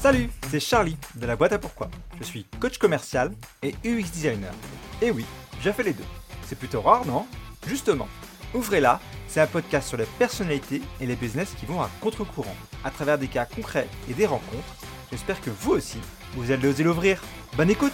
[0.00, 1.90] Salut, c'est Charlie de la boîte à pourquoi.
[2.18, 3.32] Je suis coach commercial
[3.62, 4.54] et UX designer.
[5.02, 5.26] Et oui,
[5.60, 6.06] j'ai fait les deux.
[6.46, 7.26] C'est plutôt rare, non?
[7.66, 8.08] Justement,
[8.52, 8.98] Ouvrez-la,
[9.28, 13.16] c'est un podcast sur les personnalités et les business qui vont à contre-courant, à travers
[13.16, 14.74] des cas concrets et des rencontres.
[15.10, 15.98] J'espère que vous aussi,
[16.32, 17.22] vous allez oser l'ouvrir.
[17.56, 17.92] Bonne écoute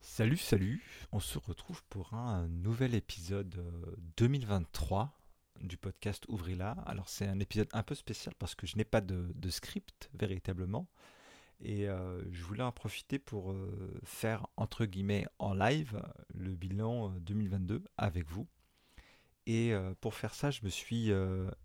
[0.00, 0.82] Salut, salut
[1.12, 3.62] On se retrouve pour un nouvel épisode
[4.16, 5.23] 2023 euh,
[5.60, 6.72] du podcast Ouvrez-la.
[6.86, 10.88] Alors c'est un épisode un peu spécial parce que je n'ai pas de, script véritablement.
[11.60, 16.02] Et euh, je voulais en profiter pour euh, faire, entre guillemets, en live,
[16.34, 18.46] le bilan 2022 avec vous.
[19.46, 21.10] Et pour faire ça, je me suis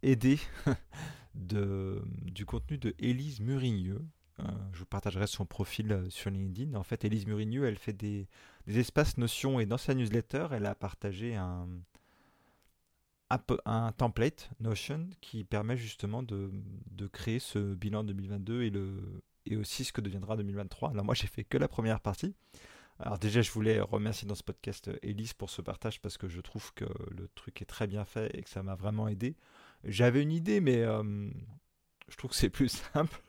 [0.01, 0.37] aidé
[1.33, 4.05] de, du contenu de Élise Murigneux,
[4.39, 6.75] euh, je vous partagerai son profil euh, sur LinkedIn.
[6.75, 8.27] En fait, Elise Murigneux, elle fait des,
[8.67, 11.67] espaces notions et dans sa newsletter, elle a partagé un,
[13.65, 16.51] un, template Notion qui permet justement de,
[17.11, 20.91] créer ce bilan 2022 et, le, et aussi ce que deviendra 2023.
[20.91, 22.35] Alors moi, j'ai fait que la première partie.
[22.99, 26.41] Alors déjà, je voulais remercier dans ce podcast Elise pour ce partage parce que je
[26.41, 29.37] trouve que le truc est très bien fait et que ça m'a vraiment aidé.
[29.85, 31.29] J'avais une idée, mais euh,
[32.09, 33.21] je trouve que c'est plus simple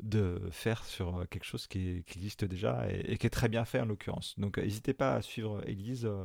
[0.00, 3.80] de faire sur euh, quelque chose qui, existe déjà et, qui est très bien fait
[3.80, 4.34] en l'occurrence.
[4.38, 6.24] Donc euh, n'hésitez pas à suivre Elise euh,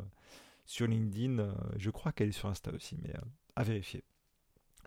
[0.67, 1.55] sur LinkedIn.
[1.77, 3.11] je crois qu'elle est sur Insta aussi, mais
[3.55, 4.03] à vérifier.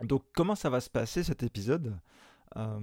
[0.01, 1.99] Donc comment ça va se passer cet épisode?
[2.55, 2.79] Bah,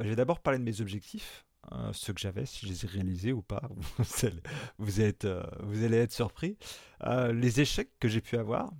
[0.00, 1.44] Je vais d'abord parler de mes objectifs.
[1.92, 3.68] ceux que j'avais, si je les ai réalisés ou pas,
[4.78, 5.26] vous, êtes,
[5.60, 6.56] vous allez être surpris.
[7.04, 8.72] les échecs que j'ai pu avoir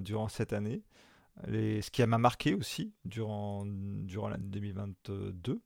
[0.00, 0.84] durant cette année,
[1.46, 5.60] ce qui m'a marqué aussi durant, durant l'année 2022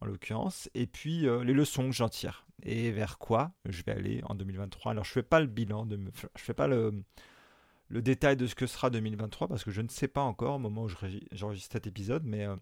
[0.00, 3.92] en l'occurrence, et puis euh, les leçons que j'en tire et vers quoi je vais
[3.92, 4.92] aller en 2023.
[4.92, 5.98] Alors je fais pas le bilan, de,
[6.36, 7.02] je fais pas le,
[7.88, 10.58] le détail de ce que sera 2023 parce que je ne sais pas encore au
[10.58, 12.56] moment où j'enregistre cet épisode, mais euh,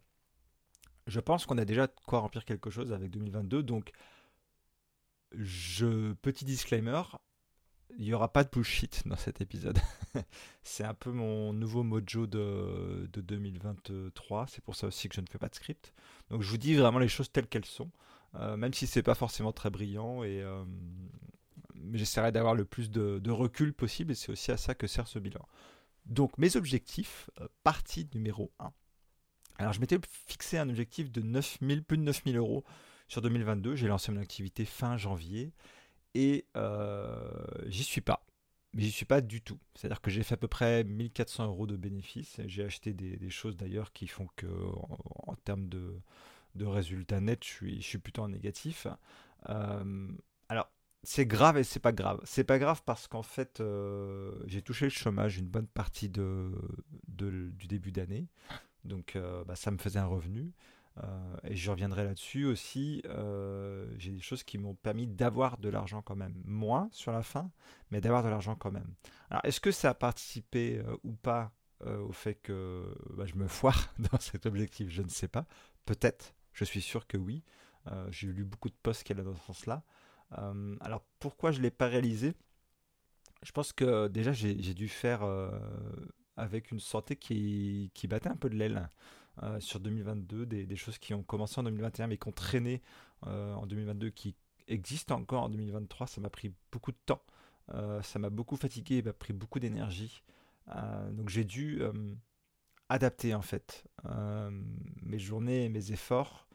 [1.06, 3.62] je pense qu'on a déjà de quoi remplir quelque chose avec 2022.
[3.62, 3.92] Donc,
[5.32, 7.02] je, petit disclaimer,
[7.98, 9.78] il n'y aura pas de bullshit dans cet épisode.
[10.62, 14.46] c'est un peu mon nouveau mojo de, 2023.
[14.48, 15.92] C'est pour ça aussi que je ne fais pas de script.
[16.30, 17.90] Donc je vous dis vraiment les choses telles qu'elles sont,
[18.34, 20.22] euh, même si c'est pas forcément très brillant.
[20.24, 20.64] Et euh,
[21.92, 24.12] j'essaierai d'avoir le plus de, recul possible.
[24.12, 25.46] Et c'est aussi à ça que sert ce bilan.
[26.06, 28.72] Donc mes objectifs, euh, partie numéro 1.
[29.58, 32.64] Alors je m'étais fixé un objectif de 9000, plus de 9000 euros
[33.08, 33.76] sur 2022.
[33.76, 35.52] J'ai lancé mon activité fin janvier
[36.14, 38.26] et euh, j'y suis pas.
[38.72, 39.58] Mais j'y suis pas du tout.
[39.74, 42.40] C'est-à-dire que j'ai fait à peu près 1400 euros de bénéfices.
[42.46, 44.46] J'ai acheté des, choses d'ailleurs qui font que,
[45.26, 45.94] en, termes de,
[46.60, 48.88] résultats nets, je suis, plutôt en négatif.
[49.48, 50.08] Euh,
[50.48, 50.68] alors,
[51.04, 52.20] c'est grave et c'est pas grave.
[52.24, 56.50] C'est pas grave parce qu'en fait, euh, j'ai touché le chômage une bonne partie de,
[57.06, 58.26] du début d'année.
[58.84, 60.52] Donc, bah, ça me faisait un revenu.
[61.02, 63.02] Euh, et je reviendrai là-dessus aussi.
[63.06, 66.40] Euh, j'ai des choses qui m'ont permis d'avoir de l'argent quand même.
[66.44, 67.50] Moins sur la fin,
[67.90, 68.94] mais d'avoir de l'argent quand même.
[69.30, 71.52] Alors, est-ce que ça a participé euh, ou pas
[71.86, 74.88] au fait que bah, je me foire dans cet objectif?
[74.88, 75.44] Je ne sais pas.
[75.84, 76.34] Peut-être.
[76.52, 77.42] Je suis sûr que oui.
[78.10, 79.82] j'ai lu beaucoup de posts qui allaient dans ce sens-là.
[80.80, 82.34] alors, pourquoi je ne l'ai pas réalisé?
[83.42, 85.28] Je pense que déjà, j'ai dû faire
[86.38, 88.88] avec une santé qui, qui battait un peu de l'aile.
[89.42, 92.82] Euh, sur 2022, des, choses qui ont commencé en 2021 mais qui ont traîné
[93.26, 94.36] euh, en 2022, qui
[94.68, 96.06] existent encore en 2023.
[96.06, 97.22] Ça m'a pris beaucoup de temps,
[97.72, 100.22] euh, ça m'a beaucoup fatigué, m'a pris beaucoup d'énergie.
[101.12, 101.82] donc j'ai dû
[102.88, 103.84] adapter en fait
[105.02, 106.46] mes journées et mes efforts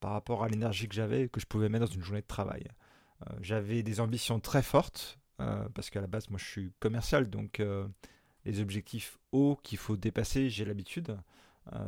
[0.00, 2.64] par rapport à l'énergie que j'avais que je pouvais mettre dans une journée de travail.
[3.40, 5.18] j'avais des ambitions très fortes
[5.74, 7.62] parce qu'à la base moi je suis commercial donc
[8.44, 11.16] les objectifs hauts qu'il faut dépasser j'ai l'habitude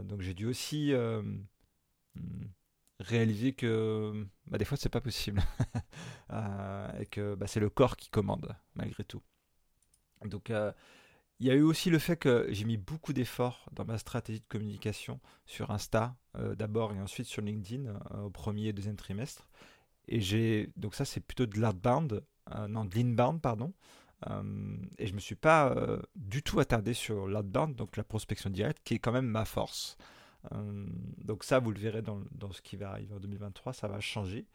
[0.05, 1.23] donc j'ai dû aussi euh,
[3.01, 5.43] réaliser que bah, des fois c'est pas possible
[6.33, 9.23] euh, et que bah, c'est le corps qui commande malgré tout.
[10.25, 10.51] Donc
[11.41, 14.41] il y a eu aussi le fait que j'ai mis beaucoup d'efforts dans ma stratégie
[14.41, 16.17] de communication sur Insta
[16.57, 17.93] d'abord et ensuite sur LinkedIn
[18.23, 19.49] au premier et deuxième trimestre.
[20.09, 22.25] Et j'ai donc ça c'est plutôt de l'outbound,
[22.69, 23.75] non de l'inbound pardon.
[24.31, 28.51] Euh, et je me suis pas euh, du tout attardé sur l'outbound, donc la prospection
[28.51, 29.97] directe, qui est quand même ma force.
[30.53, 30.87] Euh,
[31.19, 34.01] donc ça, vous le verrez dans, dans, ce qui va arriver en 2023, ça va
[34.01, 34.47] changer.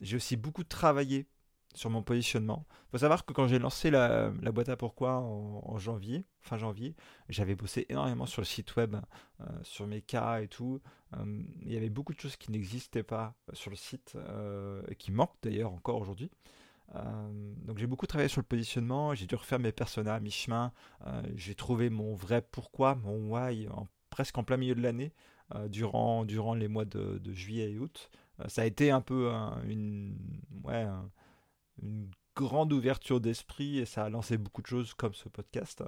[0.00, 1.26] j'ai aussi beaucoup travaillé
[1.74, 2.66] sur mon positionnement.
[2.68, 6.58] Il faut savoir que quand j'ai lancé la, la, boîte à pourquoi en, janvier, fin
[6.58, 6.96] janvier,
[7.28, 8.96] j'avais bossé énormément sur le site web,
[9.62, 10.80] sur mes cas et tout.
[11.16, 14.16] il y avait beaucoup de choses qui n'existaient pas sur le site
[14.88, 16.30] et qui manquent d'ailleurs encore aujourd'hui.
[16.94, 20.72] Euh, donc j'ai beaucoup travaillé sur le positionnement, j'ai dû refaire mes personas à mi-chemin,
[21.06, 23.68] euh, j'ai trouvé mon vrai pourquoi, mon why,
[24.10, 25.12] presque en plein milieu de l'année.
[25.68, 28.10] durant, durant les mois de, juillet et août.
[28.46, 29.32] ça a été un peu
[29.64, 30.16] une
[32.36, 35.82] grande ouverture d'esprit et ça a lancé beaucoup de choses comme ce podcast.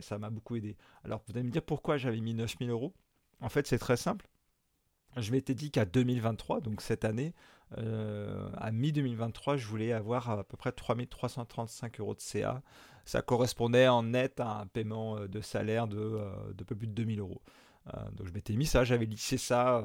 [0.00, 0.76] ça m'a beaucoup aidé.
[1.04, 2.94] Alors vous allez me dire pourquoi j'avais mis 9000 euros?
[3.40, 4.28] En fait, c'est très simple.
[5.16, 7.34] Je m'étais dit qu'à 2023, donc cette année,
[7.78, 12.62] euh, à mi-2023, je voulais avoir à peu près 3335 euros de CA.
[13.04, 16.86] Ça correspondait en net à un paiement euh, de salaire de, euh, de peu plus
[16.86, 17.42] de 2000 euros.
[18.12, 19.84] donc je m'étais mis ça, j'avais lissé ça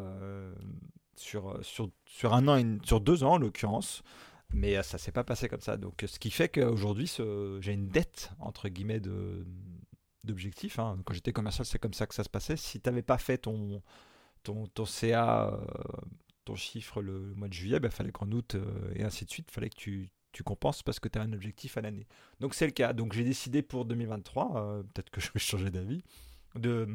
[1.16, 1.58] sur,
[2.24, 4.04] un an, sur deux ans en l'occurrence.
[4.54, 5.76] Mais ça s'est pas passé comme ça.
[5.76, 7.12] Donc, ce qui fait qu'aujourd'hui,
[7.62, 9.02] j'ai une dette, entre guillemets,
[10.24, 10.78] d'objectifs.
[10.78, 11.00] Hein.
[11.04, 12.56] Quand j'étais commercial, c'est comme ça que ça se passait.
[12.56, 13.82] Si tu n'avais pas fait ton
[14.86, 15.60] CA
[16.46, 19.30] ton chiffre le mois de juillet, il bah, fallait qu'en août euh, et ainsi de
[19.30, 22.08] suite, il fallait que tu, tu compenses parce que tu as un objectif à l'année.
[22.40, 22.94] Donc c'est le cas.
[22.94, 26.04] Donc j'ai décidé pour 2023, euh, peut-être que je vais changer d'avis,
[26.56, 26.88] de,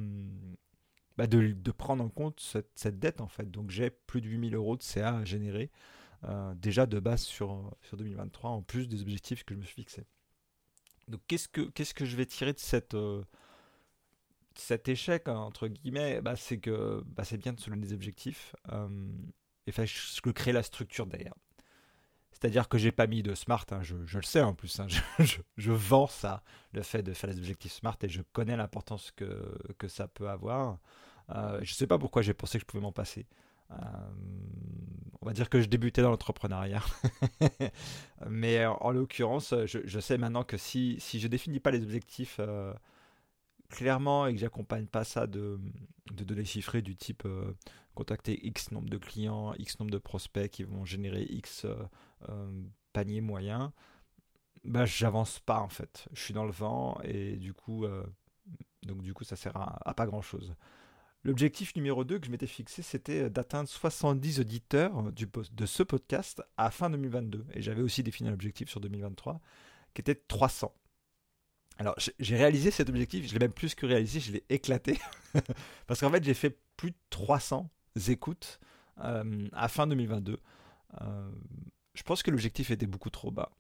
[1.17, 3.51] bah, de, de, prendre en compte cette, dette en fait.
[3.51, 5.71] Donc j'ai plus de 8000 euros de CA à générer
[6.25, 9.75] euh, déjà de base sur, sur 2023 en plus des objectifs que je me suis
[9.75, 10.07] fixés.
[11.09, 12.95] Donc qu'est-ce que, qu'est-ce que je vais tirer de cette
[14.55, 18.55] cet échec, entre guillemets, bah, c'est que bah, c'est bien de se donner des objectifs
[19.71, 21.35] et fait, je crée la structure derrière.
[22.33, 24.87] C'est-à-dire que j'ai pas mis de smart, hein, je, le sais en plus, hein,
[25.57, 29.59] je, vends ça, le fait de faire les objectifs smart, et je connais l'importance que,
[29.79, 30.79] que ça peut avoir.
[31.31, 33.27] Euh, je sais pas pourquoi j'ai pensé que je pouvais m'en passer.
[33.73, 33.77] Euh,
[35.21, 36.83] on va dire que je débutais dans l'entrepreneuriat.
[38.29, 42.73] Mais en, l'occurrence, je, sais maintenant que si, si je définis pas les objectifs euh,
[43.69, 45.61] clairement et que j'accompagne pas ça de,
[46.13, 46.45] de données
[46.83, 47.53] du type euh,
[48.01, 51.75] contacter X nombre de clients, X nombre de prospects qui vont générer X euh,
[52.31, 52.63] euh,
[52.95, 53.71] paniers moyens,
[54.65, 56.09] bah j'avance pas en fait.
[56.15, 57.87] Je suis dans le vent et du coup,
[58.83, 60.55] donc du coup ça sert à, pas grand chose.
[61.25, 66.43] L'objectif numéro 2 que je m'étais fixé, c'était d'atteindre 70 auditeurs du, de ce podcast
[66.57, 67.47] à fin 2022.
[67.53, 69.41] Et j'avais aussi défini un objectif sur 2023
[69.95, 70.75] qui était 300.
[71.79, 74.99] Alors, j'ai réalisé cet objectif, je l'ai même plus que réalisé, je l'ai éclaté.
[75.87, 77.71] Parce qu'en fait, j'ai fait plus de 300
[78.09, 78.61] écoutes
[79.05, 80.39] euh, à fin 2022.
[81.01, 81.31] Euh,
[81.95, 83.53] je pense que l'objectif était beaucoup trop bas.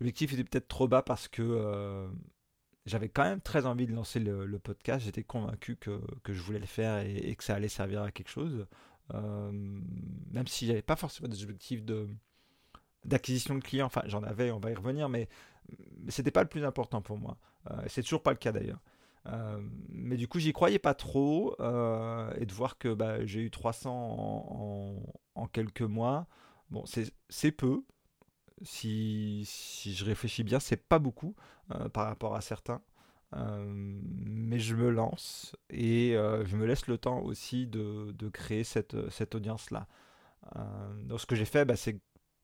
[0.00, 2.08] L'objectif était peut-être trop bas parce que euh,
[2.84, 5.04] j'avais quand même très envie de lancer le, podcast.
[5.04, 8.66] J'étais convaincu que, je voulais le faire et, que ça allait servir à quelque chose.
[9.12, 12.08] même si j'avais pas forcément des objectifs de
[13.04, 13.86] d'acquisition de clients.
[13.86, 15.28] Enfin, j'en avais, on va y revenir, mais
[16.08, 17.38] c'était pas le plus important pour moi.
[17.86, 18.80] c'est toujours pas le cas d'ailleurs.
[19.26, 21.56] Euh, mais du coup, j'y croyais pas trop.
[21.60, 23.92] Euh, et de voir que bah, j'ai eu 300
[25.34, 26.26] en, quelques mois,
[26.70, 27.82] bon, c'est peu.
[28.62, 31.34] Si, si, je réfléchis bien, c'est pas beaucoup
[31.72, 32.80] euh, par rapport à certains.
[33.32, 39.10] mais je me lance et je me laisse le temps aussi de, de créer cette,
[39.10, 39.86] cette audience-là.
[41.04, 42.00] donc, ce que j'ai fait, bah, c'est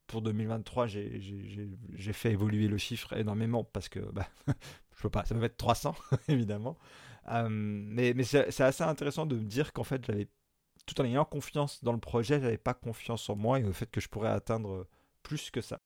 [0.07, 4.29] pour 2023, j'ai fait évoluer le chiffre énormément parce que bah,
[5.03, 5.97] je peux pas, ça va être 300
[6.29, 6.79] évidemment.
[7.29, 10.29] Euh, mais c'est assez intéressant de me dire qu'en fait, j'avais
[10.87, 13.91] tout en ayant confiance dans le projet, j'avais pas confiance en moi et au fait
[13.91, 14.87] que je pourrais atteindre
[15.23, 15.81] plus que ça.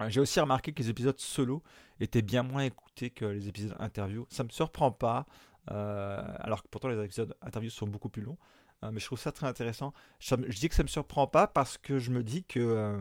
[0.00, 1.62] Euh, j'ai aussi remarqué que les épisodes solo
[1.98, 4.26] étaient bien moins écoutés que les épisodes interview.
[4.30, 5.24] Ça me surprend pas,
[5.70, 8.38] euh, alors que pourtant les épisodes interview sont beaucoup plus longs.
[8.82, 9.94] mais je trouve ça très intéressant.
[10.18, 12.98] Je, dis que ça me surprend pas parce que je me dis que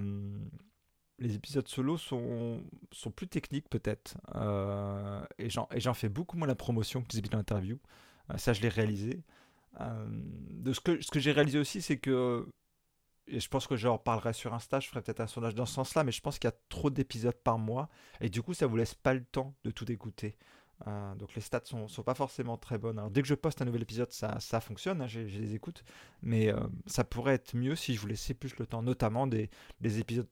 [1.20, 4.18] les épisodes solo sont, sont plus techniques peut-être.
[4.36, 7.78] Euh, et j'en fais beaucoup moins la promotion que les épisodes d'interview.
[8.32, 9.24] Euh, ça, je l'ai réalisé.
[9.82, 12.48] Euh, de ce que, ce que j'ai réalisé aussi, c'est que,
[13.28, 15.74] et je pense que j'en reparlerai sur Insta, je ferai peut-être un sondage dans ce
[15.74, 17.90] sens-là, mais je pense qu'il y a trop d'épisodes par mois.
[18.22, 20.38] Et du coup, ça vous laisse pas le temps de tout écouter.
[21.18, 22.98] donc les stats sont, sont pas forcément très bonnes.
[22.98, 25.84] Alors dès que je poste un nouvel épisode, ça, ça fonctionne, hein, les écoutes,
[26.22, 26.52] mais
[26.88, 29.50] ça pourrait être mieux si je vous laissais plus le temps, notamment des,
[29.82, 30.28] des épisodes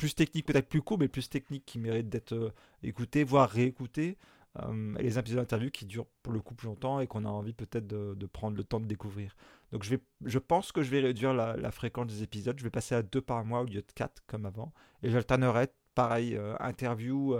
[0.00, 4.16] plus technique, peut-être plus court, mais plus technique, qui mérite d'être euh, écouté, voire réécouté.
[4.58, 7.52] Euh, les épisodes d'interview qui durent pour le coup plus longtemps et qu'on a envie
[7.52, 9.36] peut-être de, prendre le temps de découvrir.
[9.72, 12.58] Donc je, pense que je vais réduire la, fréquence des épisodes.
[12.58, 14.72] Je vais passer à deux par mois au lieu de quatre comme avant.
[15.02, 17.36] Et j'alternerai pareil, euh, interview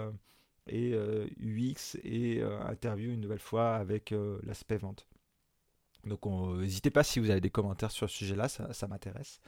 [0.66, 0.94] et
[1.40, 5.08] UX et interview une nouvelle fois avec l'aspect vente.
[6.04, 9.40] Donc n'hésitez pas si vous avez des commentaires sur ce sujet-là, ça m'intéresse.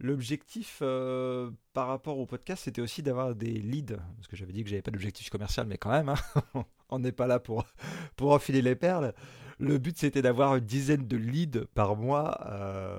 [0.00, 3.96] L'objectif euh, par rapport au podcast, c'était aussi d'avoir des leads.
[4.16, 7.12] Parce que j'avais dit que j'avais pas d'objectif commercial, mais quand même, hein, on n'est
[7.12, 7.64] pas là pour,
[8.16, 9.14] pour enfiler les perles.
[9.58, 12.98] Le but, c'était d'avoir une dizaine de leads par mois euh,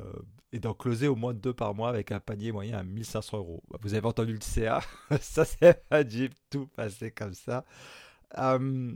[0.53, 3.61] et d'en closer au moins deux par mois avec un panier moyen à 1500 euros.
[3.81, 4.81] Vous avez entendu le CA,
[5.19, 6.03] ça c'est pas
[6.49, 7.65] tout passé comme ça.
[8.37, 8.93] Euh,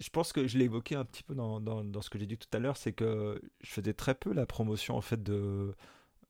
[0.00, 2.38] je pense que je l'ai évoqué un petit peu dans, dans, ce que j'ai dit
[2.38, 5.74] tout à l'heure, c'est que je faisais très peu la promotion en fait de,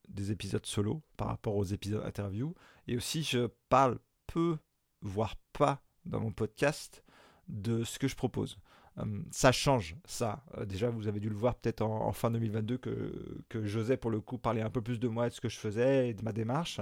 [0.08, 2.54] des épisodes solo par rapport aux épisodes interview.
[2.86, 4.58] Et aussi, je parle peu,
[5.02, 7.04] voire pas, dans mon podcast
[7.48, 8.58] de ce que je propose.
[8.96, 10.44] Hum, ça change, ça.
[10.58, 14.10] Euh, déjà, vous avez dû le voir peut-être en, fin 2022 que, que j'osais pour
[14.10, 16.22] le coup parler un peu plus de moi, de ce que je faisais et de
[16.22, 16.80] ma démarche.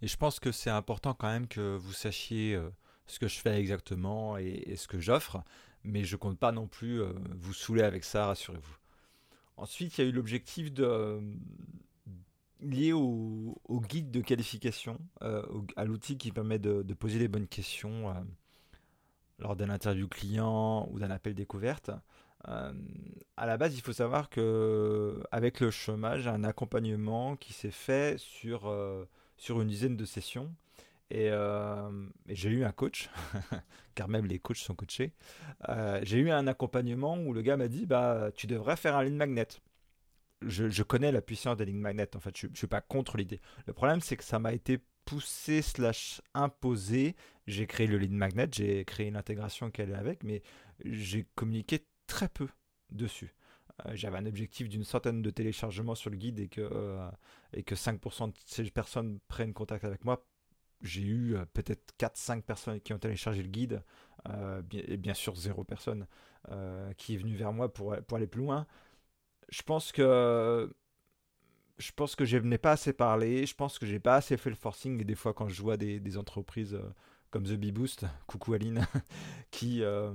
[0.00, 2.70] Et je pense que c'est important quand même que vous sachiez euh,
[3.06, 5.42] ce que je fais exactement et, ce que j'offre.
[5.84, 8.76] Mais je compte pas non plus euh, vous saouler avec ça, rassurez-vous.
[9.56, 11.20] Ensuite, il y a eu l'objectif de,
[12.60, 13.54] lié au,
[13.88, 18.14] guide de qualification, à l'outil qui permet de, poser les bonnes questions
[19.38, 21.90] lors d'un interview client ou d'un appel découverte.
[22.46, 22.72] Euh,
[23.36, 28.18] à la base, il faut savoir que avec le chômage, un accompagnement qui s'est fait
[28.18, 29.04] sur, euh,
[29.36, 30.54] sur une dizaine de sessions.
[31.14, 33.08] Euh, et, j'ai eu un coach,
[33.94, 35.12] car même les coachs sont coachés.
[36.02, 39.14] j'ai eu un accompagnement où le gars m'a dit bah, Tu devrais faire un lead
[39.14, 39.48] magnet.
[40.42, 43.40] Je, connais la puissance des lignes magnet, en fait, je ne suis pas contre l'idée.
[43.66, 47.16] Le problème, c'est que ça m'a été poussé slash imposé.
[47.46, 50.42] J'ai créé le lead magnet, j'ai créé une intégration qu'elle est avec, mais
[50.84, 52.48] j'ai communiqué très peu
[52.90, 53.34] dessus.
[53.86, 57.08] Euh, j'avais un objectif d'une centaine de téléchargements sur le guide et que, euh,
[57.52, 60.24] et que 5% de ces personnes prennent contact avec moi.
[60.82, 63.82] J'ai eu euh, peut-être 4-5 personnes qui ont téléchargé le guide
[64.72, 66.06] et bien sûr zéro personne
[66.98, 68.66] qui est venue vers moi pour, pour aller plus loin.
[69.48, 70.70] Je pense que
[71.78, 74.50] je pense que je n'ai pas assez parlé, je pense que j'ai pas assez fait
[74.50, 75.00] le forcing.
[75.00, 76.94] Et des fois, quand je vois des, entreprises euh,
[77.30, 78.86] comme The Bee Boost, coucou Aline,
[79.50, 80.12] qui, euh,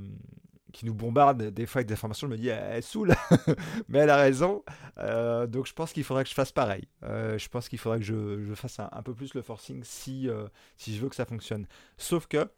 [0.73, 3.13] qui nous bombardent des fois avec des informations, je me dis, elle, saoule,
[3.87, 4.63] mais elle a raison.
[4.97, 6.87] Euh, donc je pense qu'il faudrait que je fasse pareil.
[7.01, 10.29] je pense qu'il faudrait que je, je fasse un, un, peu plus le forcing si,
[10.77, 11.65] si je veux que ça fonctionne.
[11.97, 12.49] Sauf que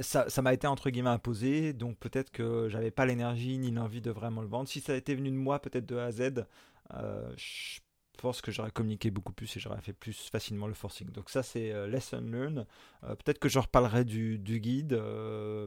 [0.00, 4.10] ça, m'a été entre guillemets imposé, donc peut-être que j'avais pas l'énergie ni l'envie de
[4.10, 4.68] vraiment le vendre.
[4.68, 6.44] Si ça été venu de moi, peut-être de A à Z,
[6.94, 7.34] euh,
[8.42, 11.10] que j'aurais communiqué beaucoup plus et j'aurais fait plus facilement le forcing.
[11.10, 12.66] Donc ça c'est euh, lesson learn.
[13.04, 14.90] Euh, peut-être que je reparlerai du, guide.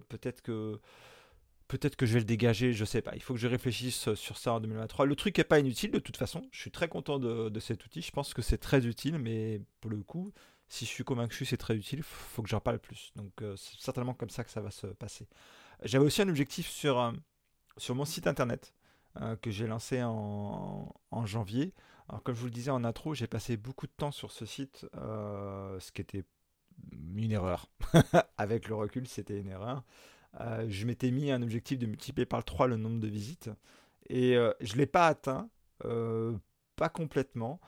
[0.09, 0.79] peut-être que
[1.67, 2.73] peut-être que je vais le dégager.
[2.73, 3.15] Je sais pas.
[3.15, 5.05] Il faut que je réfléchisse sur ça en 2023.
[5.05, 6.41] Le truc est pas inutile de toute façon.
[6.51, 8.01] Je suis très content de cet outil.
[8.01, 10.33] Je pense que c'est très utile, mais pour le coup,
[10.69, 13.11] si je suis convaincu c'est très utile, il faut que j'en parle plus.
[13.15, 15.27] Donc c'est certainement comme ça que ça va se passer.
[15.83, 17.13] J'avais aussi un objectif sur,
[17.77, 18.73] sur mon site internet.
[19.21, 20.93] Euh, que j'ai lancé en,
[21.25, 21.73] janvier.
[22.07, 24.45] Alors, comme je vous le disais en intro, j'ai passé beaucoup de temps sur ce
[24.45, 26.23] site, euh, ce qui était
[27.15, 27.69] une erreur.
[28.37, 29.83] Avec le recul, c'était une erreur.
[30.39, 33.49] Euh, je m'étais mis un objectif de multiplier par 3 le nombre de visites
[34.09, 35.49] et je ne l'ai pas atteint,
[36.75, 37.59] pas complètement.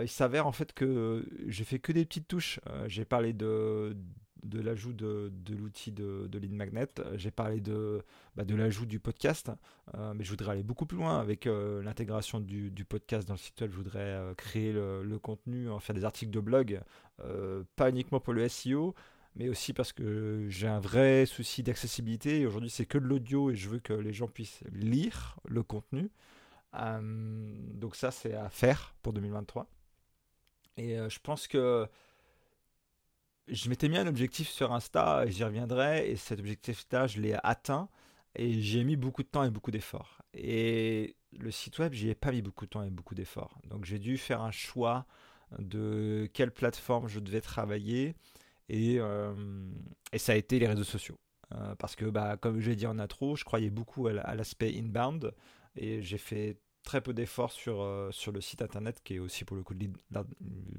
[0.00, 2.60] Il s'avère en fait que j'ai fait que des petites touches.
[2.88, 3.96] j'ai parlé de,
[4.44, 6.88] de l'ajout de, l'outil de, de Lead Magnet.
[7.16, 8.02] J'ai parlé de,
[8.36, 9.50] bah, de l'ajout du podcast,
[9.94, 13.38] euh, mais je voudrais aller beaucoup plus loin avec euh, l'intégration du, podcast dans le
[13.38, 13.70] site web.
[13.70, 16.80] Je voudrais euh, créer le, contenu, en faire des articles de blog,
[17.76, 18.94] pas uniquement pour le SEO,
[19.34, 22.46] mais aussi parce que j'ai un vrai souci d'accessibilité.
[22.46, 26.10] Aujourd'hui, c'est que de l'audio et je veux que les gens puissent lire le contenu.
[26.72, 29.68] donc ça, c'est à faire pour 2023.
[30.78, 31.86] Et je pense que
[33.48, 37.88] je m'étais mis un objectif sur Insta, j'y reviendrai, et cet objectif-là, je l'ai atteint,
[38.36, 40.22] et j'ai mis beaucoup de temps et beaucoup d'efforts.
[40.34, 43.58] Et le site web, j'y ai pas mis beaucoup de temps et beaucoup d'efforts.
[43.64, 45.06] Donc j'ai dû faire un choix
[45.58, 48.14] de quelle plateforme je devais travailler,
[48.68, 49.34] et, euh,
[50.12, 51.18] et ça a été les réseaux sociaux.
[51.54, 55.32] Euh, parce que, bah, comme j'ai dit en intro, je croyais beaucoup à l'aspect inbound,
[55.74, 56.58] et j'ai fait
[56.88, 59.74] très peu d'efforts sur, euh, sur le site internet qui est aussi pour le coup
[59.74, 59.88] le,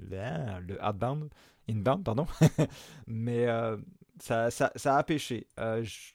[0.10, 1.30] le outbound,
[1.70, 2.26] inbound, pardon.
[3.08, 3.78] Mais euh,
[4.20, 5.46] ça, ça, a pêché.
[5.60, 6.14] Euh, je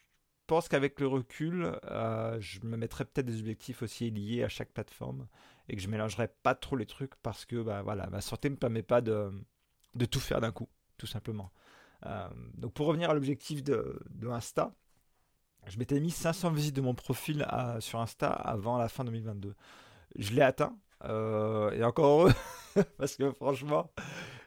[0.49, 1.79] pense qu'avec le recul,
[2.41, 5.29] je me mettrais peut-être des objectifs aussi liés à chaque plateforme
[5.69, 8.55] et que je mélangerais pas trop les trucs parce que bah, voilà, ma santé ne
[8.55, 9.31] me permet pas de,
[9.95, 11.53] de tout faire d'un coup, tout simplement.
[12.55, 14.75] donc pour revenir à l'objectif de, de Insta,
[15.69, 17.47] je m'étais mis 500 visites de mon profil
[17.79, 19.55] sur Insta avant la fin 2022.
[20.17, 20.77] Je l'ai atteint.
[21.05, 22.33] Euh, et encore heureux,
[22.99, 23.91] parce que franchement,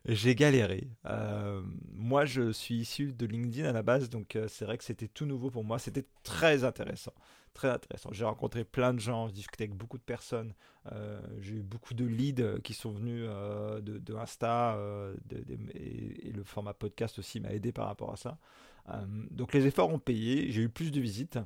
[0.05, 0.89] j'ai galéré.
[1.05, 1.62] Euh,
[1.93, 5.07] moi, je suis issu de LinkedIn à la base, donc euh, c'est vrai que c'était
[5.07, 5.77] tout nouveau pour moi.
[5.77, 7.13] C'était très intéressant.
[7.53, 8.09] Très intéressant.
[8.12, 10.53] J'ai rencontré plein de gens, discuté avec beaucoup de personnes.
[11.39, 13.27] j'ai eu beaucoup de leads qui sont venus
[13.81, 14.77] de, Insta
[15.74, 18.38] et, le format podcast aussi m'a aidé par rapport à ça.
[19.31, 20.51] donc les efforts ont payé.
[20.51, 21.39] J'ai eu plus de visites,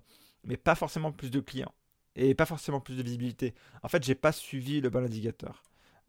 [0.44, 1.74] mais pas forcément plus de clients
[2.16, 3.54] et pas forcément plus de visibilité.
[3.84, 5.64] En fait, j'ai pas suivi le bon indicateur.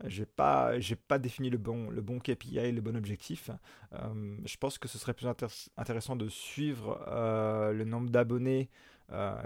[0.07, 3.51] J'ai pas, j'ai pas défini le bon, le bon KPI, le bon objectif.
[3.93, 5.29] Euh, je pense que ce serait plus
[5.77, 8.69] intéressant de suivre euh, le nombre d'abonnés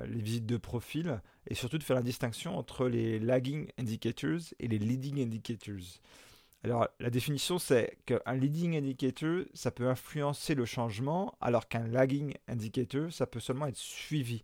[0.06, 4.68] les visites de profil et surtout de faire la distinction entre les lagging indicators et
[4.68, 5.98] les leading indicators.
[6.66, 12.34] Alors, la définition, c'est qu'un leading indicator, ça peut influencer le changement, alors qu'un lagging
[12.48, 14.42] indicator, ça peut seulement être suivi.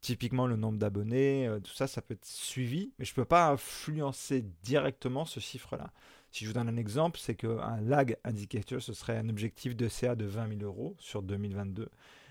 [0.00, 3.50] Typiquement, le nombre d'abonnés, tout ça, ça peut être suivi, mais je ne peux pas
[3.50, 5.92] influencer directement ce chiffre-là.
[6.30, 9.88] Si je vous donne un exemple, c'est qu'un lag indicator, ce serait un objectif de
[9.88, 11.88] CA de 20 000 euros sur 2022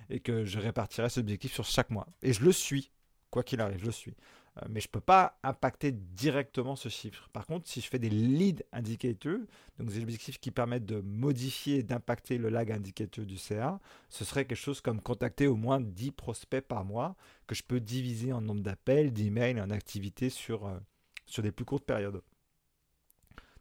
[0.09, 2.07] et que je répartirais cet objectif sur chaque mois.
[2.21, 2.91] Et je le suis,
[3.31, 4.15] quoi qu'il arrive, je le suis.
[4.57, 7.29] Euh, mais je ne peux pas impacter directement ce chiffre.
[7.33, 9.39] Par contre, si je fais des lead indicators,
[9.77, 14.45] donc des objectifs qui permettent de modifier d'impacter le lag indicator du CA, ce serait
[14.45, 18.41] quelque chose comme contacter au moins 10 prospects par mois que je peux diviser en
[18.41, 20.77] nombre d'appels, d'emails, en activités sur, euh,
[21.25, 22.21] sur des plus courtes périodes.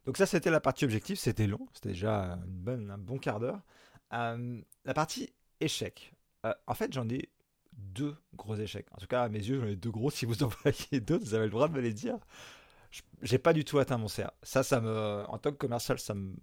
[0.05, 1.19] Donc ça, c'était la partie objectif.
[1.19, 3.61] C'était long, c'était déjà une bonne, un bon quart d'heure.
[4.13, 6.13] Euh, la partie échec.
[6.65, 7.27] En fait, j'en ai
[7.77, 8.87] deux gros échecs.
[8.91, 10.09] En tout cas, à mes yeux, j'en ai deux gros.
[10.11, 12.17] Si vous en voyez d'autres, vous avez le droit de me les dire.
[13.21, 14.33] J'ai pas du tout atteint mon CA.
[14.43, 16.33] Ça, ça me, en tant que commercial, ça me,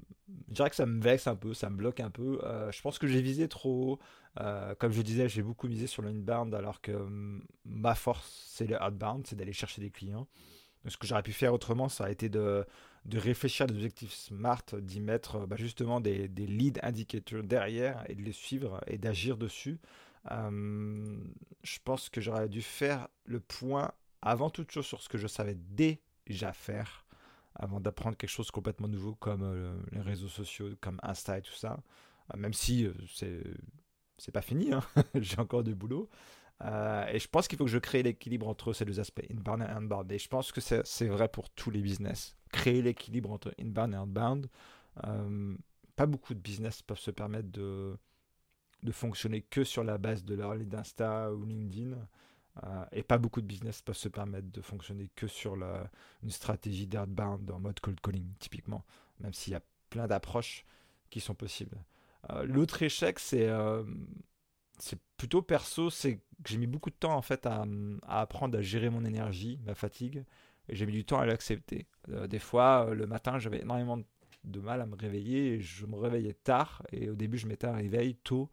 [0.49, 2.39] je dirais que ça me vexe un peu, ça me bloque un peu.
[2.45, 3.99] Euh, je pense que j'ai visé trop
[4.39, 4.75] haut.
[4.79, 8.81] comme je disais, j'ai beaucoup misé sur l'inbound, alors que hum, ma force, c'est le
[8.83, 10.29] outbound, c'est d'aller chercher des clients.
[10.87, 12.67] Ce que j'aurais pu faire autrement, ça a été de
[13.05, 18.03] de réfléchir à des objectifs smart, d'y mettre bah, justement des, des lead indicators derrière
[18.09, 19.79] et de les suivre et d'agir dessus.
[20.31, 21.17] Euh,
[21.63, 25.27] je pense que j'aurais dû faire le point avant toute chose sur ce que je
[25.27, 25.57] savais
[26.27, 27.05] déjà faire
[27.55, 31.53] avant d'apprendre quelque chose complètement nouveau comme euh, les réseaux sociaux, comme Insta et tout
[31.53, 31.79] ça.
[32.33, 32.89] Euh, même si
[34.19, 34.83] c'est pas fini, hein.
[35.15, 36.09] j'ai encore du boulot.
[36.63, 39.73] et je pense qu'il faut que je crée l'équilibre entre ces deux aspects, inbound et
[39.73, 40.11] outbound.
[40.11, 43.99] Et je pense que c'est vrai pour tous les business créer l'équilibre entre inbound et
[43.99, 44.49] outbound.
[45.97, 47.97] Pas beaucoup de business peuvent se permettre de,
[48.85, 51.97] de fonctionner que sur la base de leur lead Insta ou LinkedIn.
[52.63, 55.91] Euh, et pas beaucoup de business peuvent se permettre de fonctionner que sur la,
[56.23, 58.85] une stratégie d'outbound en mode cold calling, typiquement,
[59.19, 60.65] même s'il y a plein d'approches
[61.11, 61.85] qui sont possibles.
[62.31, 63.51] Euh, l'autre échec, c'est
[64.79, 67.65] c'est plutôt perso, c'est que j'ai mis beaucoup de temps en fait à,
[68.03, 70.25] à, apprendre à gérer mon énergie, ma fatigue,
[70.69, 71.87] et j'ai mis du temps à l'accepter.
[72.11, 74.05] Euh, des fois, euh, le matin, j'avais énormément de
[74.61, 75.55] mal à me réveiller.
[75.55, 76.83] Et je me réveillais tard.
[76.93, 78.51] Et au début, je mettais un réveil tôt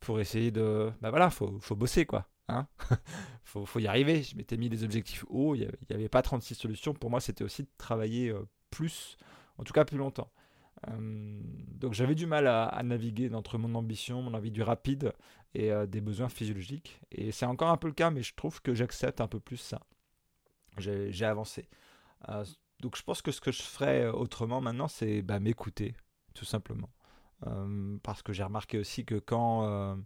[0.00, 0.92] pour essayer de.
[1.00, 2.28] Ben voilà, faut, faut bosser quoi.
[2.48, 2.66] Hein
[3.44, 4.22] faut, faut y arriver.
[4.22, 5.54] Je m'étais mis des objectifs hauts.
[5.54, 6.94] Il n'y avait, pas 36 solutions.
[6.94, 9.16] Pour moi, c'était aussi de travailler euh, plus,
[9.58, 10.30] en tout cas plus longtemps.
[10.88, 15.12] donc j'avais du mal à, naviguer entre mon ambition, mon envie du rapide
[15.54, 17.00] et des besoins physiologiques.
[17.12, 19.56] Et c'est encore un peu le cas, mais je trouve que j'accepte un peu plus
[19.56, 19.80] ça
[20.78, 21.68] j'ai avancé.
[22.84, 25.94] Euh, donc je pense que ce que je ferais autrement maintenant, c'est bah, m'écouter,
[26.34, 26.90] tout simplement.
[27.46, 29.96] Euh, parce que j'ai remarqué aussi que quand euh,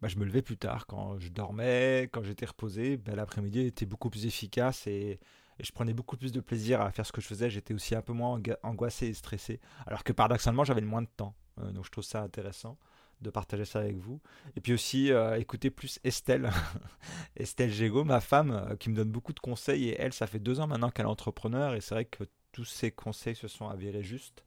[0.00, 3.86] bah, je me levais plus tard, quand je dormais, quand j'étais reposé, bah, l'après-midi était
[3.86, 5.20] beaucoup plus efficace et,
[5.60, 7.48] je prenais beaucoup plus de plaisir à faire ce que je faisais.
[7.48, 9.60] J'étais aussi un peu moins angoissé et stressé.
[9.86, 11.36] Alors que paradoxalement, j'avais moins de temps.
[11.58, 12.78] donc je trouve ça intéressant
[13.22, 14.20] de partager ça avec vous.
[14.56, 16.50] Et puis aussi, euh, écouter plus Estelle,
[17.36, 19.88] Estelle Gégo, ma femme, euh, qui me donne beaucoup de conseils.
[19.88, 21.74] Et elle, ça fait deux ans maintenant qu'elle est entrepreneur.
[21.74, 24.44] Et c'est vrai que tous ses conseils se sont avérés justes.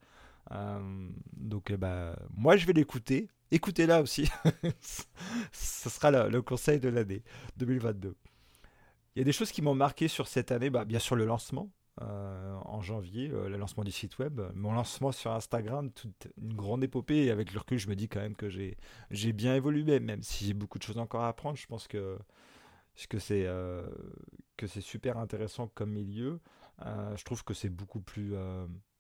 [0.51, 3.29] Euh, donc, bah, moi, je vais l'écouter.
[3.51, 4.29] Écoutez-la aussi.
[5.51, 7.23] Ce sera le, le conseil de l'année
[7.57, 8.15] 2022.
[9.15, 10.69] Il y a des choses qui m'ont marqué sur cette année.
[10.69, 11.69] Bah, bien sûr, le lancement.
[12.01, 14.41] Euh, en janvier, euh, le lancement du site web.
[14.53, 17.25] Mon lancement sur Instagram, toute une grande épopée.
[17.25, 18.77] Et avec le recul, je me dis quand même que j'ai,
[19.12, 21.58] j'ai bien évolué, même si j'ai beaucoup de choses encore à apprendre.
[21.58, 22.17] Je pense que,
[23.10, 23.88] que, c'est, euh,
[24.58, 26.41] que c'est super intéressant comme milieu.
[26.81, 28.36] je trouve que c'est beaucoup plus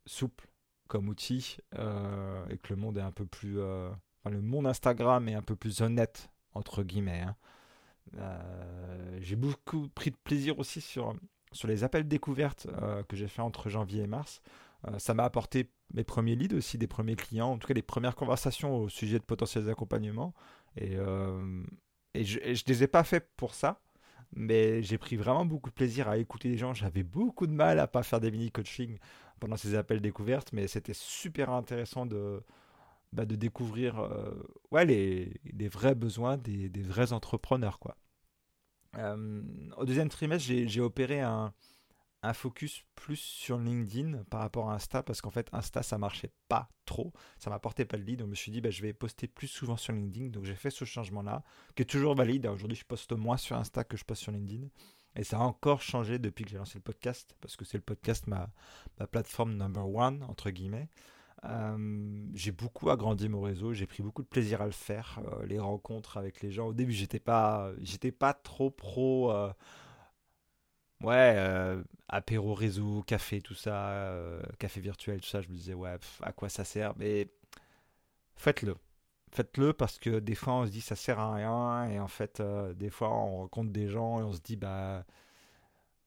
[0.05, 0.47] souple
[0.87, 3.55] comme outil et que le monde est un peu plus.
[3.55, 7.25] le monde Instagram est un peu plus honnête, entre guillemets.
[8.17, 8.39] Hein.
[9.19, 11.13] j'ai beaucoup pris de plaisir aussi sur
[11.51, 14.41] sur les appels découvertes euh, que j'ai fait entre janvier et mars,
[14.87, 17.81] euh, ça m'a apporté mes premiers leads aussi, des premiers clients, en tout cas les
[17.81, 20.33] premières conversations au sujet de potentiels accompagnements.
[20.77, 21.63] Et, euh,
[22.15, 23.81] je ne les ai pas fait pour ça,
[24.33, 26.73] mais j'ai pris vraiment beaucoup de plaisir à écouter les gens.
[26.73, 28.97] J'avais beaucoup de mal à pas faire des mini-coaching
[29.39, 32.41] pendant ces appels découvertes, mais c'était super intéressant de,
[33.11, 34.09] bah, de découvrir
[34.71, 37.79] les, les, vrais besoins des, des vrais entrepreneurs.
[37.79, 37.97] quoi.
[38.97, 39.41] Euh,
[39.77, 41.53] au deuxième trimestre, j'ai opéré un,
[42.33, 46.71] focus plus sur LinkedIn par rapport à Insta parce qu'en fait Insta ça marchait pas
[46.85, 49.27] trop, ça m'apportait pas de lead donc je me suis dit bah, je vais poster
[49.27, 51.43] plus souvent sur LinkedIn donc j'ai fait ce changement là
[51.75, 52.47] qui est toujours valide.
[52.47, 54.67] Aujourd'hui je poste moins sur Insta que je poste sur LinkedIn
[55.15, 57.83] et ça a encore changé depuis que j'ai lancé le podcast parce que c'est le
[57.83, 58.49] podcast ma,
[58.99, 60.89] ma plateforme number one entre guillemets.
[62.33, 66.17] J'ai beaucoup agrandi mon réseau, j'ai pris beaucoup de plaisir à le faire, les rencontres
[66.17, 66.67] avec les gens.
[66.67, 69.33] Au début, j'étais pas, j'étais pas trop pro.
[71.01, 71.37] ouais,
[72.07, 74.17] apéro réseau, café, tout ça,
[74.59, 75.41] café virtuel, tout ça.
[75.41, 76.93] Je me disais ouais, à quoi ça sert?
[76.97, 77.29] Mais
[78.35, 78.75] faites-le
[79.35, 82.39] faites-le parce que des fois on se dit ça sert à rien et en fait
[82.39, 85.05] euh, des fois on rencontre des gens et on se dit bah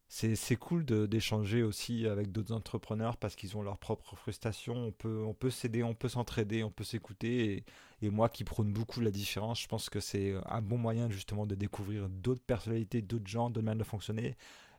[0.08, 4.74] c'est cool d'échanger aussi avec d'autres entrepreneurs parce qu'ils ont leurs propres frustrations.
[5.04, 7.64] On peut, s'aider, on peut s'entraider, on peut s'écouter.
[8.00, 11.10] Et, et, moi qui prône beaucoup la différence, je pense que c'est un bon moyen
[11.10, 14.36] justement de découvrir d'autres personnalités, d'autres gens, d'autres manières de fonctionner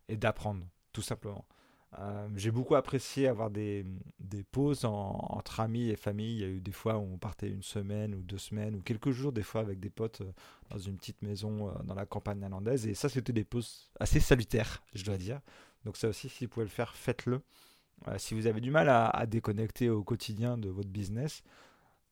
[0.07, 1.45] et d'apprendre, tout simplement.
[1.97, 3.83] Euh, j'ai beaucoup apprécié avoir des,
[4.19, 6.33] des pauses entre amis et famille.
[6.33, 8.81] Il y a eu des fois où on partait une semaine ou deux semaines ou
[8.81, 10.31] quelques jours, des fois avec des potes euh,
[10.69, 12.85] dans une petite maison euh, dans la campagne néerlandaise.
[12.87, 15.41] Et ça, c'était des pauses assez salutaires, je dois dire.
[15.85, 17.41] Donc ça aussi, si vous pouvez le faire, faites-le.
[18.17, 21.41] si vous avez du mal à, déconnecter au quotidien de votre business,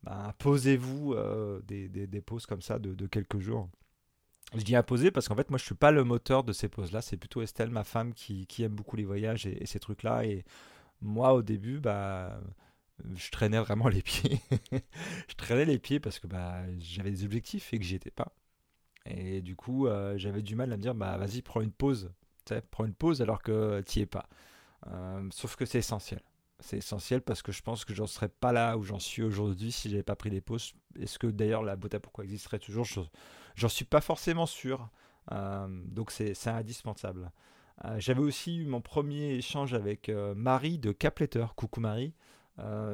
[0.04, 1.16] ben, posez-vous
[1.66, 3.70] des, des, pauses comme ça de quelques jours.
[4.56, 7.02] Je dis imposer parce qu'en fait, moi, je suis pas le moteur de ces pauses-là.
[7.02, 10.26] C'est plutôt Estelle, ma femme, qui, aime beaucoup les voyages et, ces trucs-là.
[10.26, 10.46] Et
[11.02, 12.40] moi, au début, bah,
[13.16, 14.40] je traînais vraiment les pieds.
[14.72, 18.32] je traînais les pieds parce que bah, j'avais des objectifs et que j'y étais pas.
[19.06, 22.12] Et du coup, euh, j'avais du mal à me dire, bah, vas-y, prends une pause.
[22.72, 24.28] prends une pause alors que tu n'y es pas.
[24.88, 26.22] Euh, sauf que c'est essentiel.
[26.60, 29.72] C'est essentiel parce que je pense que j'en serais pas là où j'en suis aujourd'hui
[29.72, 30.74] si j'avais pas pris des pauses.
[31.00, 32.88] Est-ce que d'ailleurs la boîte à pourquoi existerait toujours?
[33.58, 34.90] J'en suis pas forcément sûr.
[35.34, 37.32] Euh, donc c'est indispensable.
[37.86, 42.14] Euh, j'avais aussi eu mon premier échange avec euh, Marie de Capletter, coucou Marie,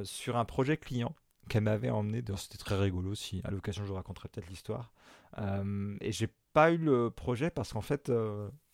[0.04, 1.16] sur un projet client
[1.48, 2.22] qu'elle m'avait emmené.
[2.38, 3.42] C'était très rigolo aussi.
[3.46, 4.92] À l'occasion, je vous raconterai peut-être l'histoire.
[5.38, 8.12] et j'ai pas eu le projet parce qu'en fait,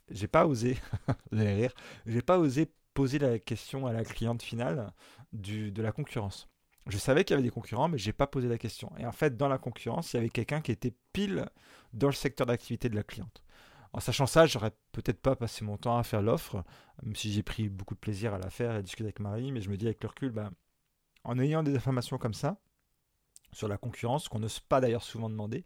[0.10, 0.78] j'ai pas osé.
[1.32, 1.74] vous allez rire.
[2.08, 4.92] J'ai pas osé poser la question à la cliente finale
[5.32, 6.50] du, de la concurrence.
[6.88, 8.92] Je savais qu'il y avait des concurrents, mais j'ai pas posé la question.
[8.98, 11.46] Et en fait, dans la concurrence, il y avait quelqu'un qui était pile
[11.94, 13.44] dans le secteur d'activité de la cliente.
[13.94, 16.64] En sachant ça, j'aurais peut-être pas passé mon temps à faire l'offre,
[17.04, 19.52] même si j'ai pris beaucoup de plaisir à la faire et à discuter avec Marie,
[19.52, 20.52] mais je me dis avec le recul, ben,
[21.24, 22.58] en ayant des informations comme ça,
[23.52, 25.66] sur la concurrence, qu'on n'ose pas d'ailleurs souvent demander,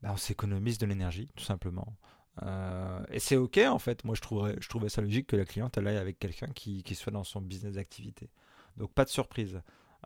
[0.00, 1.96] ben, on s'économise de l'énergie, tout simplement.
[2.42, 4.20] Euh, et c'est ok en fait, moi je,
[4.68, 7.40] trouvais ça logique que la cliente elle aille avec quelqu'un qui, qui soit dans son
[7.40, 8.30] business d'activité.
[8.76, 9.60] Donc pas de surprise.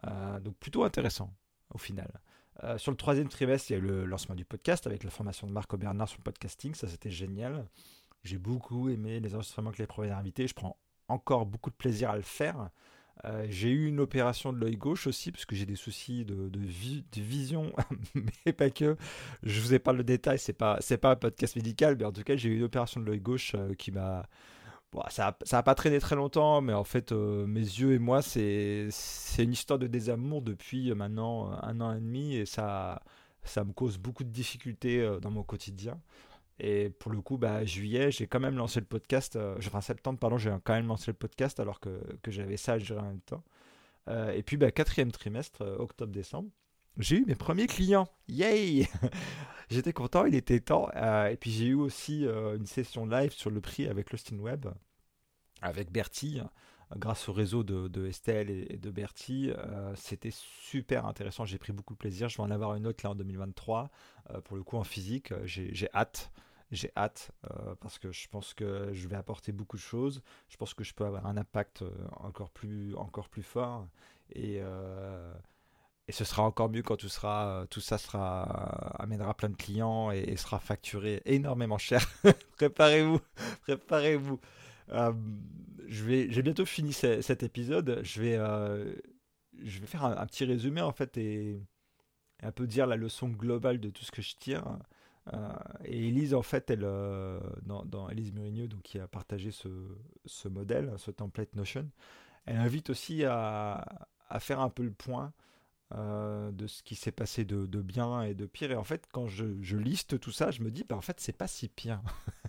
[0.07, 1.33] Euh, donc plutôt intéressant
[1.73, 2.11] au final.
[2.63, 5.11] Euh, sur le troisième trimestre, il y a eu le lancement du podcast avec la
[5.11, 6.75] formation de Marco Bernard sur le podcasting.
[6.75, 7.67] Ça, c'était génial.
[8.23, 10.47] J'ai beaucoup aimé les enregistrements avec les premiers invités.
[10.47, 10.77] Je prends
[11.09, 12.71] encore beaucoup de plaisir à le faire.
[13.25, 16.51] Euh, j'ai eu une opération de l'œil gauche aussi, parce que j'ai des soucis de,
[17.17, 17.73] vision,
[18.47, 18.97] mais pas que.
[19.43, 22.23] Je vous ai pas le détail, c'est pas, pas un podcast médical, mais en tout
[22.23, 24.27] cas, j'ai eu une opération de l'œil gauche qui m'a
[25.09, 28.89] ça n'a pas traîné très longtemps, mais en fait, euh, mes yeux et moi, c'est
[29.39, 33.03] une histoire de désamour depuis euh, maintenant euh, un an et demi, et ça,
[33.43, 36.01] ça me cause beaucoup de difficultés dans mon quotidien.
[36.61, 40.39] Et pour le coup, bah, juillet, j'ai quand même lancé le podcast, enfin septembre, pardon,
[40.39, 43.21] j'ai quand même lancé le podcast alors que, que j'avais ça à gérer en même
[43.21, 43.43] temps.
[44.33, 46.49] et puis, bah, quatrième trimestre, octobre-décembre,
[46.99, 48.09] j'ai eu mes premiers clients.
[48.29, 48.89] Yay
[49.71, 50.89] J'étais content, il était temps.
[50.95, 54.39] Euh, et puis j'ai eu aussi euh, une session live sur le prix avec le
[54.39, 54.67] Web,
[55.63, 56.41] avec Bertie,
[56.97, 59.51] grâce au réseau de, Estelle et, de Bertie.
[59.51, 62.29] Euh, c'était super intéressant, j'ai pris beaucoup de plaisir.
[62.29, 63.91] Je vais en avoir une autre là en 2023,
[64.45, 65.33] pour le coup en physique.
[65.45, 66.31] J'ai hâte.
[66.71, 67.31] J'ai hâte
[67.81, 70.23] parce que je pense que je vais apporter beaucoup de choses.
[70.49, 71.85] Je pense que je peux avoir un impact
[72.17, 73.89] encore plus, encore plus fort.
[74.33, 74.61] Et
[76.07, 79.49] et ce sera encore mieux quand tout, sera, euh, tout ça sera, euh, amènera plein
[79.49, 82.07] de clients et, sera facturé énormément cher.
[82.57, 83.21] préparez-vous,
[83.63, 84.39] préparez-vous.
[84.91, 85.13] Euh,
[85.89, 88.01] j'ai bientôt fini cet épisode.
[88.03, 88.37] Je vais,
[89.63, 91.63] je vais faire un, petit résumé en fait et,
[92.43, 94.65] un peu dire la leçon globale de tout ce que je tire.
[95.85, 96.87] et Elise, en fait, elle,
[97.63, 101.89] dans, dans, Elise Murigneux, donc, qui a partagé ce, modèle, ce template Notion,
[102.45, 103.85] elle invite aussi à
[104.41, 105.33] faire un peu le point
[105.97, 108.73] euh, de ce qui s'est passé de, bien et de pire.
[108.73, 111.37] Et en fait, quand je, liste tout ça, je me dis, bah, en fait, c'est
[111.37, 112.01] pas si pire.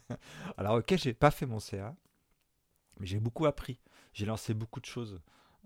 [0.57, 1.95] Alors, ok, j'ai pas fait mon CA,
[2.99, 3.79] mais j'ai beaucoup appris.
[4.13, 5.21] J'ai lancé beaucoup de choses.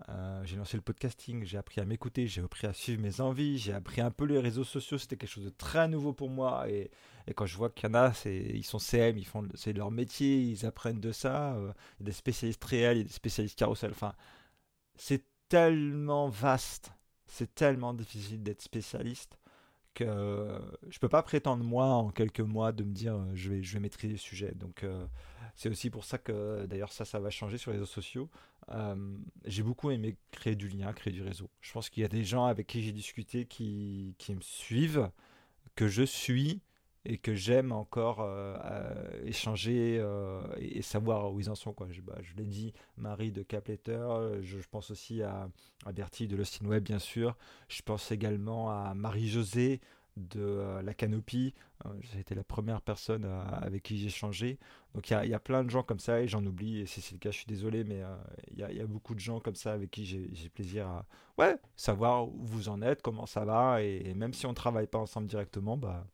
[0.08, 3.58] Euh, j'ai lancé le podcasting, j'ai appris à m'écouter, j'ai appris à suivre mes envies,
[3.58, 6.68] j'ai appris un peu les réseaux sociaux, c'était quelque chose de très nouveau pour moi.
[6.70, 6.90] Et,
[7.36, 10.40] quand je vois qu'il y en a, ils sont CM, ils font, c'est leur métier,
[10.40, 11.54] ils apprennent de ça.
[11.54, 13.92] Euh, y a des spécialistes réels, il y a des spécialistes carousel.
[13.92, 14.14] Enfin,
[14.96, 16.92] c'est tellement vaste
[17.30, 19.38] c'est tellement difficile d'être spécialiste
[19.94, 23.74] que je peux pas prétendre moi en quelques mois de me dire je vais je
[23.74, 24.52] vais maîtriser le sujet.
[24.54, 24.84] Donc
[25.56, 28.30] c'est aussi pour ça que d'ailleurs ça ça va changer sur les réseaux sociaux.
[29.46, 31.50] j'ai beaucoup aimé créer du lien, créer du réseau.
[31.60, 35.10] Je pense qu'il y a des gens avec qui j'ai discuté qui, qui me suivent,
[35.74, 36.60] que je suis
[37.04, 38.56] et que j'aime encore euh,
[39.24, 41.72] échanger euh, et, savoir où ils en sont.
[41.72, 41.88] Quoi.
[41.90, 44.06] Je, bah, je l'ai dit, Marie de Capletter,
[44.42, 45.48] je, je pense aussi à,
[45.86, 47.36] à Bertie de Lost in Web, bien sûr.
[47.68, 49.80] Je pense également à Marie-Josée
[50.16, 51.54] de euh, La Canopie.
[52.00, 54.58] J'ai la première personne avec qui j'ai échangé.
[54.94, 56.80] Donc il y, a plein de gens comme ça et j'en oublie.
[56.80, 58.02] Et si c'est le cas, je suis désolé, mais
[58.50, 61.06] il y, y, a beaucoup de gens comme ça avec qui j'ai plaisir à
[61.38, 63.82] ouais, savoir où vous en êtes, comment ça va.
[63.82, 66.06] Et, et même si on ne travaille pas ensemble directement, bah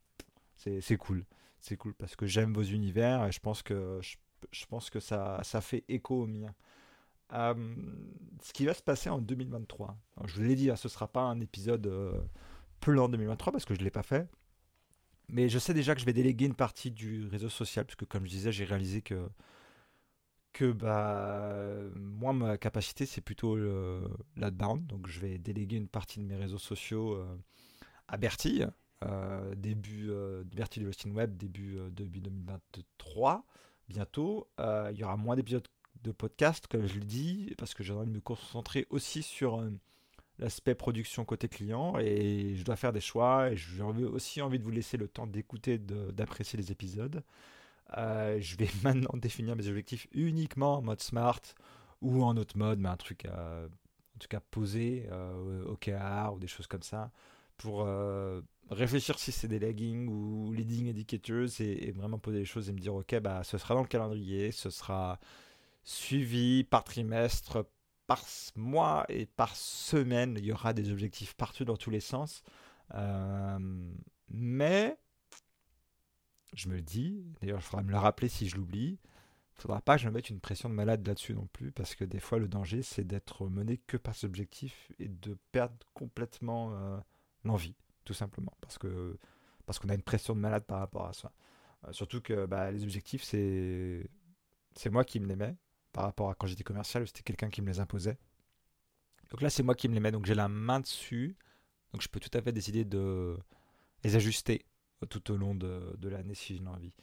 [0.57, 1.25] c'est cool.
[1.59, 3.99] C'est cool parce que j'aime vos univers et je pense que,
[4.51, 6.53] je, pense que ça, ça fait écho au mien.
[7.31, 9.97] Ce qui va se passer en 2023.
[10.25, 12.19] je vous l'ai dit, hein, ce ne sera pas un épisode euh,
[12.79, 14.27] plan 2023 parce que je ne l'ai pas fait.
[15.29, 18.05] Mais je sais déjà que je vais déléguer une partie du réseau social, parce que
[18.05, 19.29] comme je disais, j'ai réalisé que,
[20.53, 21.53] que bah,
[21.95, 24.85] moi, ma capacité, c'est plutôt l'outbound.
[24.87, 27.37] Donc je vais déléguer une partie de mes réseaux sociaux euh,
[28.07, 28.67] à Bertie, euh,
[29.55, 33.45] début euh, de Austin Web, début, euh, début 2023,
[33.89, 34.47] bientôt.
[34.59, 35.67] Euh, il y aura moins d'épisodes
[36.03, 39.63] de podcast, comme je le dis, parce que j'ai envie de me concentrer aussi sur
[40.39, 44.63] l'aspect production côté client et je dois faire des choix et j'ai aussi envie de
[44.63, 47.23] vous laisser le temps d'écouter, d'apprécier les épisodes.
[47.95, 51.41] je vais maintenant définir mes objectifs uniquement en mode smart
[52.01, 55.09] ou en autre mode, mais un truc en tout cas posé,
[55.65, 57.11] OKR ou des choses comme ça,
[57.57, 57.87] pour
[58.69, 62.79] réfléchir si c'est des lagging ou leading indicators et, vraiment poser les choses et me
[62.79, 65.19] dire ok bah ce sera dans le calendrier, ce sera
[65.83, 67.65] suivi par trimestre,
[68.07, 68.23] par
[68.55, 70.35] mois et par semaine.
[70.37, 72.43] Il y aura des objectifs partout dans tous les sens.
[72.93, 73.57] Euh,
[74.29, 74.97] mais
[76.53, 78.99] je me le dis, d'ailleurs, il faudra me le rappeler si je l'oublie.
[79.57, 81.95] Il faudra pas que je me mette une pression de malade là-dessus non plus, parce
[81.95, 85.75] que des fois, le danger, c'est d'être mené que par cet objectif et de perdre
[85.93, 86.97] complètement euh,
[87.43, 87.75] l'envie
[88.07, 89.19] tout simplement, parce que
[89.65, 91.33] parce qu'on a une pression de malade par rapport à ça.
[91.85, 94.09] Euh, surtout que bah, les objectifs, c'est
[94.75, 95.57] c'est moi qui me les mets
[95.91, 98.17] par rapport à quand j'étais commercial, c'était quelqu'un qui me les imposait.
[99.29, 101.35] Donc là, c'est moi qui me les mets, donc j'ai la main dessus,
[101.91, 103.37] donc je peux tout à fait décider de
[104.05, 104.65] les ajuster
[105.09, 106.93] tout au long de, de l'année si j'ai envie.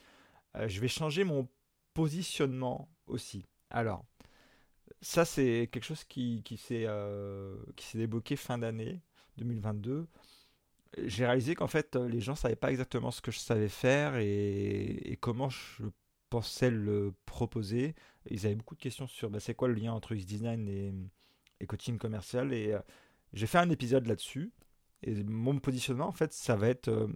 [0.55, 1.47] Euh, je vais changer mon
[1.93, 3.45] positionnement aussi.
[3.69, 4.05] Alors,
[5.01, 7.57] ça c'est quelque chose qui, qui s'est euh,
[7.93, 9.03] débloqué fin d'année
[9.37, 10.07] 2022
[11.03, 14.15] j'ai réalisé qu'en fait, les gens ne savaient pas exactement ce que je savais faire
[14.17, 15.83] et, comment je
[16.29, 17.95] pensais le proposer.
[18.29, 21.67] Ils avaient beaucoup de questions sur bah, c'est quoi le lien entre UX design et,
[21.67, 22.53] coaching commercial.
[22.53, 22.79] Et euh,
[23.33, 24.51] j'ai fait un épisode là-dessus.
[25.03, 27.07] Et mon positionnement, en fait, ça va être euh,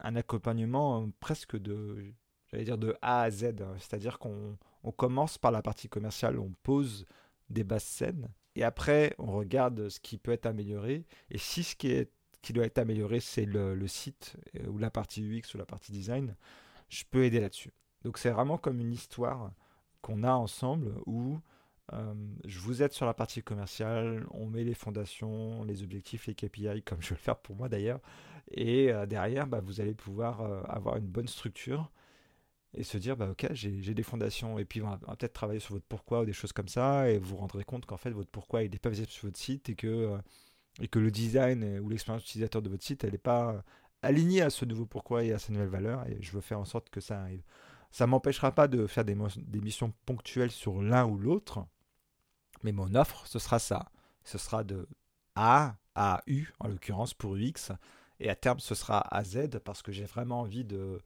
[0.00, 2.12] un accompagnement euh, presque de,
[2.48, 3.44] j'allais dire, de A à Z.
[3.60, 3.74] Hein.
[3.78, 7.06] C'est-à-dire qu'on on commence par la partie commerciale, on pose
[7.50, 8.28] des bases saines.
[8.54, 11.04] Et après, on regarde ce qui peut être amélioré.
[11.30, 12.10] Et si ce qui est
[12.46, 15.90] qui doit être amélioré, c'est le, site euh, ou la partie UX ou la partie
[15.90, 16.36] design.
[16.88, 17.72] Je peux aider là-dessus.
[18.04, 19.50] Donc c'est vraiment comme une histoire
[20.00, 21.40] qu'on a ensemble où
[21.92, 26.36] euh, je vous aide sur la partie commerciale, on met les fondations, les objectifs, les
[26.36, 27.98] KPI, comme je vais le faire pour moi d'ailleurs.
[28.52, 31.90] Et euh, derrière, bah, vous allez pouvoir avoir une bonne structure
[32.74, 34.60] et se dire, bah, ok, j'ai des fondations.
[34.60, 37.10] Et puis on va, peut-être travailler sur votre pourquoi ou des choses comme ça.
[37.10, 39.38] Et vous vous rendrez compte qu'en fait, votre pourquoi, il n'est pas visible sur votre
[39.38, 40.16] site et que
[40.80, 43.62] et que le design ou l'expérience utilisateur de votre site, n'est pas
[44.02, 46.64] alignée à ce nouveau pourquoi et à ces nouvelles valeurs, et je veux faire en
[46.64, 47.42] sorte que ça arrive.
[47.90, 49.14] Ça m'empêchera pas de faire des,
[49.60, 51.66] missions ponctuelles sur l'un ou l'autre,
[52.62, 53.90] mais mon offre, ce sera ça.
[54.24, 54.88] Ce sera de
[55.34, 57.72] A à U, en l'occurrence pour UX,
[58.20, 61.00] et à terme, ce sera à Z, parce que j'ai vraiment envie de,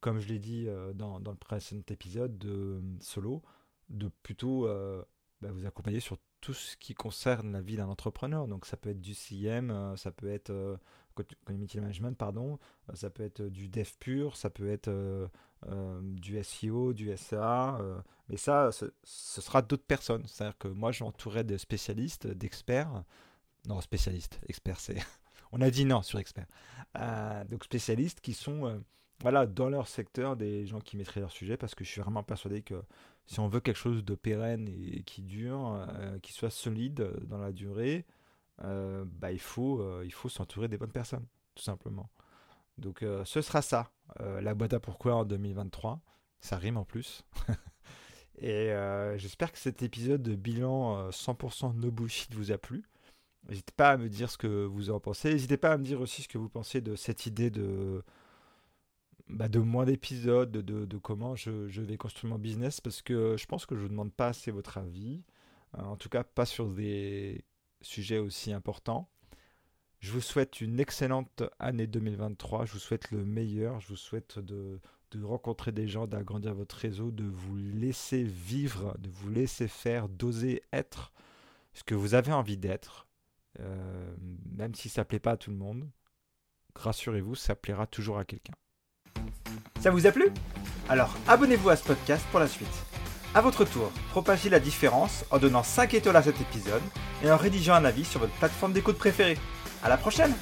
[0.00, 3.42] comme je l'ai dit euh, dans, le précédent épisode de euh, Solo,
[3.88, 5.02] de plutôt euh,
[5.40, 8.46] bah, vous accompagner sur tout ce qui concerne la vie d'un entrepreneur.
[8.46, 10.76] Donc ça peut être du CM, euh, ça peut être euh,
[11.44, 14.90] community management, pardon, euh, ça peut être du dev pur, ça peut être
[16.02, 17.76] du SEO, du SEA,
[18.28, 20.24] mais ça, ce, sera d'autres personnes.
[20.26, 23.02] C'est-à-dire que moi, j'entourerai de spécialistes, d'experts.
[23.66, 24.96] Non, spécialistes, experts, c'est.
[25.50, 26.46] On a dit non sur experts.
[27.50, 28.82] donc spécialistes qui sont
[29.20, 32.22] voilà, dans leur secteur des gens qui maîtrisent leur sujet parce que je suis vraiment
[32.22, 32.80] persuadé que
[33.28, 37.38] si on veut quelque chose de pérenne et qui dure, euh, qui soit solide dans
[37.38, 38.06] la durée,
[38.64, 42.08] euh, bah, il faut, euh, il faut s'entourer des bonnes personnes, tout simplement.
[42.78, 46.00] Donc ce sera ça, la boîte à pourquoi en 2023.
[46.40, 47.24] Ça rime en plus.
[48.40, 48.72] et
[49.16, 52.84] j'espère que cet épisode de bilan 100% no bullshit vous a plu.
[53.48, 55.32] N'hésitez pas à me dire ce que vous en pensez.
[55.32, 58.04] N'hésitez pas à me dire aussi ce que vous pensez de cette idée de,
[59.28, 63.66] bah, de moins d'épisodes, de, comment je, vais construire mon business, parce que je pense
[63.66, 65.22] que je ne vous demande pas assez votre avis.
[65.76, 67.44] Euh, en tout cas, pas sur des
[67.80, 69.08] sujets aussi importants.
[70.00, 72.64] Je vous souhaite une excellente année 2023.
[72.66, 73.80] Je vous souhaite le meilleur.
[73.80, 78.96] Je vous souhaite de, de rencontrer des gens, d'agrandir votre réseau, de vous laisser vivre,
[78.98, 81.12] de vous laisser faire, d'oser être
[81.72, 83.06] ce que vous avez envie d'être.
[83.60, 84.14] Euh,
[84.56, 85.88] même si ça plaît pas à tout le monde,
[86.74, 88.54] rassurez-vous, ça plaira toujours à quelqu'un.
[89.80, 90.28] Ça vous a plu?
[90.88, 92.68] Alors abonnez-vous à ce podcast pour la suite.
[93.34, 96.82] A votre tour, propagez la différence en donnant 5 étoiles à cet épisode
[97.22, 99.38] et en rédigeant un avis sur votre plateforme d'écoute préférée.
[99.82, 100.34] À la prochaine